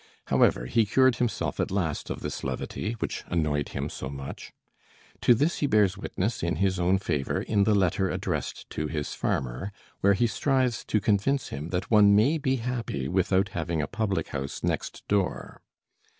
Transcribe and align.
However, 0.29 0.65
he 0.65 0.87
cured 0.87 1.17
himself 1.17 1.59
at 1.59 1.69
last 1.69 2.09
of 2.09 2.21
this 2.21 2.43
levity, 2.43 2.93
which 2.93 3.23
annoyed 3.27 3.69
him 3.69 3.87
so 3.87 4.09
much. 4.09 4.51
To 5.21 5.35
this 5.35 5.59
he 5.59 5.67
bears 5.67 5.95
witness 5.95 6.41
in 6.41 6.55
his 6.55 6.79
own 6.79 6.97
favor 6.97 7.43
in 7.43 7.65
the 7.65 7.75
letter 7.75 8.09
addressed 8.09 8.67
to 8.71 8.87
his 8.87 9.13
farmer, 9.13 9.71
where 9.99 10.13
he 10.15 10.25
strives 10.25 10.83
to 10.85 10.99
convince 10.99 11.49
him 11.49 11.69
that 11.69 11.91
one 11.91 12.15
may 12.15 12.39
be 12.39 12.55
happy 12.55 13.07
without 13.07 13.49
having 13.49 13.79
a 13.79 13.85
public 13.85 14.29
house 14.29 14.63
next 14.63 15.07
door. 15.07 15.61